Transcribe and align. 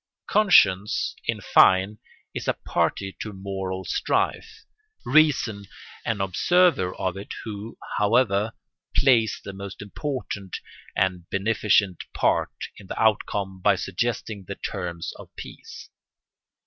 Conscience, 0.27 1.15
in 1.25 1.41
fine, 1.41 1.99
is 2.33 2.47
a 2.47 2.53
party 2.65 3.15
to 3.19 3.33
moral 3.33 3.85
strife, 3.85 4.65
reason 5.05 5.67
an 6.03 6.21
observer 6.21 6.95
of 6.95 7.15
it 7.15 7.27
who, 7.43 7.77
however, 7.99 8.53
plays 8.95 9.39
the 9.45 9.53
most 9.53 9.79
important 9.79 10.57
and 10.95 11.29
beneficent 11.29 12.03
part 12.15 12.51
in 12.77 12.87
the 12.87 12.99
outcome 12.99 13.61
by 13.61 13.75
suggesting 13.75 14.45
the 14.47 14.55
terms 14.55 15.13
of 15.19 15.29
peace. 15.35 15.91